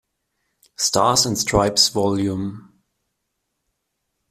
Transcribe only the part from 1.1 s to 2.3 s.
and Stripes Vol.